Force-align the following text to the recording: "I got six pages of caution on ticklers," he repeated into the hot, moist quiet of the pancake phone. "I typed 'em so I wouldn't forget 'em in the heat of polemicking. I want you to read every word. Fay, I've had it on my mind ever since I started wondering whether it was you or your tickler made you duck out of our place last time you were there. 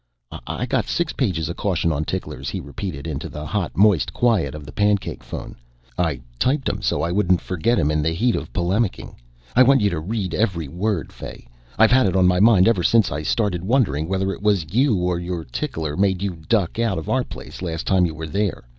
"I 0.47 0.65
got 0.65 0.87
six 0.87 1.13
pages 1.13 1.47
of 1.47 1.57
caution 1.57 1.91
on 1.91 2.05
ticklers," 2.05 2.49
he 2.49 2.59
repeated 2.59 3.05
into 3.05 3.29
the 3.29 3.45
hot, 3.45 3.77
moist 3.77 4.11
quiet 4.11 4.55
of 4.55 4.65
the 4.65 4.71
pancake 4.71 5.23
phone. 5.23 5.55
"I 5.95 6.21
typed 6.39 6.67
'em 6.69 6.81
so 6.81 7.03
I 7.03 7.11
wouldn't 7.11 7.39
forget 7.39 7.77
'em 7.77 7.91
in 7.91 8.01
the 8.01 8.09
heat 8.09 8.35
of 8.35 8.51
polemicking. 8.51 9.15
I 9.55 9.61
want 9.61 9.79
you 9.81 9.91
to 9.91 9.99
read 9.99 10.33
every 10.33 10.67
word. 10.67 11.13
Fay, 11.13 11.45
I've 11.77 11.91
had 11.91 12.07
it 12.07 12.15
on 12.15 12.25
my 12.25 12.39
mind 12.39 12.67
ever 12.67 12.81
since 12.81 13.11
I 13.11 13.21
started 13.21 13.63
wondering 13.63 14.07
whether 14.07 14.33
it 14.33 14.41
was 14.41 14.73
you 14.73 14.95
or 14.97 15.19
your 15.19 15.43
tickler 15.43 15.95
made 15.95 16.23
you 16.23 16.35
duck 16.49 16.79
out 16.79 16.97
of 16.97 17.07
our 17.07 17.23
place 17.23 17.61
last 17.61 17.85
time 17.85 18.07
you 18.07 18.15
were 18.15 18.25
there. 18.25 18.63